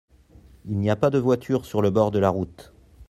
[0.65, 2.73] il n'y a pas de voiture sur le bord de la route.